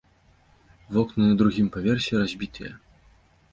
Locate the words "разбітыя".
2.25-2.71